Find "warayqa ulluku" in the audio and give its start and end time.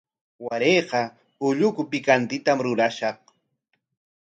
0.45-1.81